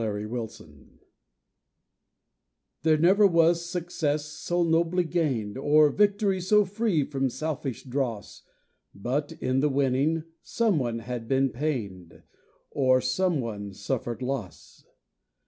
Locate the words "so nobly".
4.25-5.03